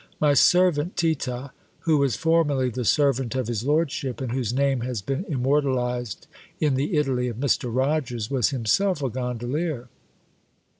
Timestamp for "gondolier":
9.11-9.89